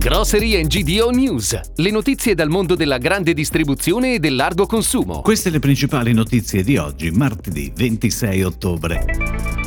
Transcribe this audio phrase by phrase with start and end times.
[0.00, 5.20] Grocery and GDO News, le notizie dal mondo della grande distribuzione e del largo consumo.
[5.20, 9.04] Queste le principali notizie di oggi, martedì 26 ottobre.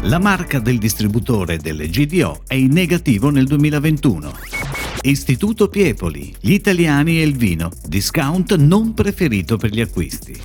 [0.02, 4.34] La marca del distributore delle GDO è in negativo nel 2021.
[5.02, 10.36] Istituto Piepoli, gli italiani e il vino, discount non preferito per gli acquisti.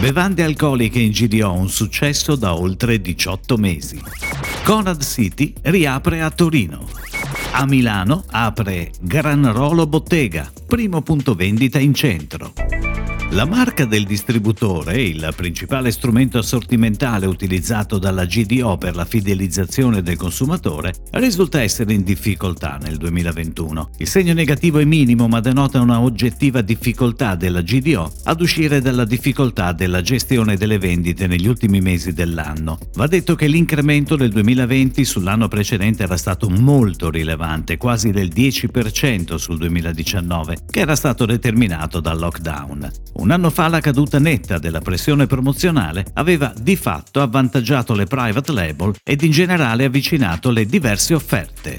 [0.00, 4.02] Bevande alcoliche in GDO un successo da oltre 18 mesi.
[4.64, 6.88] Conad City riapre a Torino.
[7.60, 12.54] A Milano apre Gran Rolo Bottega, primo punto vendita in centro.
[13.32, 20.16] La marca del distributore, il principale strumento assortimentale utilizzato dalla GDO per la fidelizzazione del
[20.16, 23.90] consumatore, risulta essere in difficoltà nel 2021.
[23.98, 29.04] Il segno negativo è minimo ma denota una oggettiva difficoltà della GDO ad uscire dalla
[29.04, 32.80] difficoltà della gestione delle vendite negli ultimi mesi dell'anno.
[32.94, 39.36] Va detto che l'incremento del 2020 sull'anno precedente era stato molto rilevante, quasi del 10%
[39.36, 42.90] sul 2019, che era stato determinato dal lockdown.
[43.20, 48.50] Un anno fa la caduta netta della pressione promozionale aveva di fatto avvantaggiato le private
[48.50, 51.76] label ed in generale avvicinato le diverse offerte.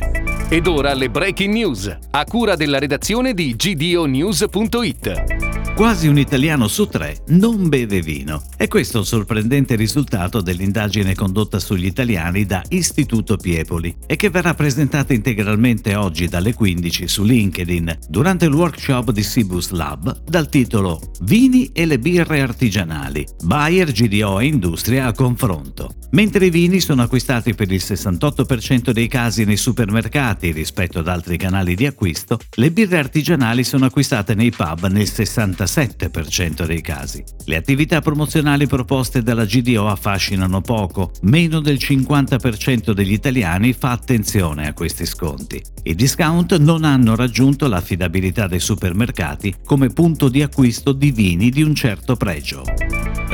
[0.49, 5.60] Ed ora le breaking news, a cura della redazione di gdonews.it.
[5.81, 8.43] Quasi un italiano su tre non beve vino.
[8.55, 14.29] E questo è il sorprendente risultato dell'indagine condotta sugli italiani da Istituto Piepoli e che
[14.29, 20.49] verrà presentata integralmente oggi dalle 15 su LinkedIn durante il workshop di Cibus Lab dal
[20.49, 25.95] titolo Vini e le birre artigianali, Bayer, GDO e Industria a confronto.
[26.11, 31.37] Mentre i vini sono acquistati per il 68% dei casi nei supermercati rispetto ad altri
[31.37, 37.23] canali di acquisto, le birre artigianali sono acquistate nei pub nel 67% dei casi.
[37.45, 44.67] Le attività promozionali proposte dalla GDO affascinano poco, meno del 50% degli italiani fa attenzione
[44.67, 45.61] a questi sconti.
[45.83, 51.61] I discount non hanno raggiunto l'affidabilità dei supermercati come punto di acquisto di vini di
[51.61, 52.63] un certo pregio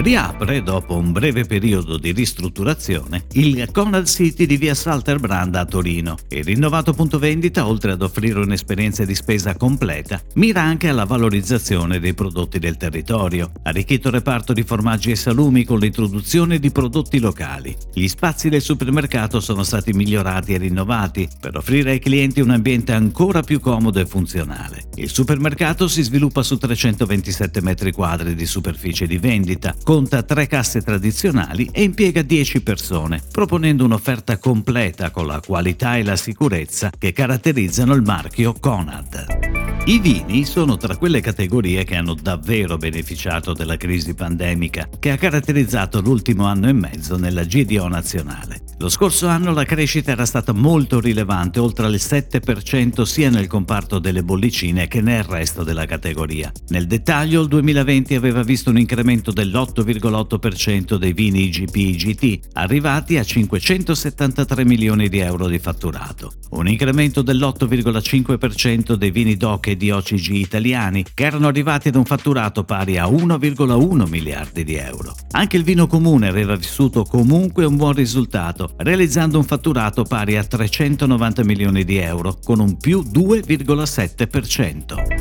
[0.02, 6.17] riapre, dopo un breve periodo di ristrutturazione, il Conrad City di via Salterbrand a Torino.
[6.30, 11.99] Il rinnovato punto vendita, oltre ad offrire un'esperienza di spesa completa, mira anche alla valorizzazione
[11.99, 13.52] dei prodotti del territorio.
[13.64, 17.76] Arricchito reparto di formaggi e salumi con l'introduzione di prodotti locali.
[17.93, 22.93] Gli spazi del supermercato sono stati migliorati e rinnovati per offrire ai clienti un ambiente
[22.93, 24.86] ancora più comodo e funzionale.
[24.95, 30.81] Il supermercato si sviluppa su 327 metri quadri di superficie di vendita, conta tre casse
[30.81, 37.14] tradizionali e impiega 10 persone, proponendo un'offerta completa con la qualità e la sicurezza che
[37.14, 39.57] caratterizzano il marchio Conad.
[39.87, 45.15] I vini sono tra quelle categorie che hanno davvero beneficiato della crisi pandemica che ha
[45.15, 48.64] caratterizzato l'ultimo anno e mezzo nella GDO nazionale.
[48.80, 53.98] Lo scorso anno la crescita era stata molto rilevante, oltre il 7% sia nel comparto
[53.98, 56.52] delle bollicine che nel resto della categoria.
[56.67, 63.23] Nel dettaglio il 2020 aveva visto un incremento dell'8,8% dei vini IGP IGT, arrivati a
[63.23, 66.33] 573 milioni di euro di fatturato.
[66.52, 72.04] Un incremento dell'8,5% dei vini DOC e di OCG italiani, che erano arrivati ad un
[72.04, 75.14] fatturato pari a 1,1 miliardi di euro.
[75.32, 80.43] Anche il vino comune aveva vissuto comunque un buon risultato, realizzando un fatturato pari a
[80.43, 85.17] 390 milioni di euro, con un più 2,7%.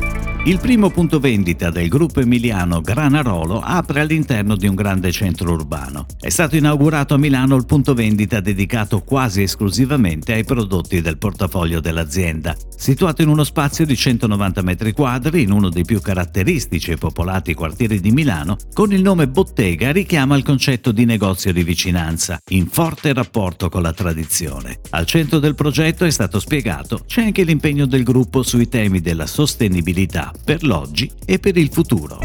[0.47, 6.07] Il primo punto vendita del gruppo emiliano Granarolo apre all'interno di un grande centro urbano.
[6.21, 11.81] È stato inaugurato a Milano il punto vendita dedicato quasi esclusivamente ai prodotti del portafoglio
[11.81, 12.55] dell'azienda.
[12.77, 17.53] Situato in uno spazio di 190 metri quadri in uno dei più caratteristici e popolati
[17.53, 22.69] quartieri di Milano, con il nome Bottega richiama il concetto di negozio di vicinanza, in
[22.69, 24.79] forte rapporto con la tradizione.
[24.91, 29.27] Al centro del progetto è stato spiegato c'è anche l'impegno del gruppo sui temi della
[29.27, 32.19] sostenibilità per l'oggi e per il futuro.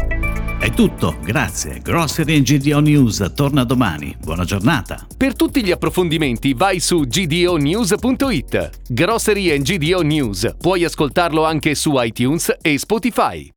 [0.62, 1.80] È tutto, grazie.
[1.80, 4.16] Grocery and GDO News torna domani.
[4.22, 5.04] Buona giornata.
[5.16, 8.70] Per tutti gli approfondimenti vai su gdonews.it.
[8.88, 10.54] Grocery and GDO News.
[10.60, 13.50] Puoi ascoltarlo anche su iTunes e Spotify.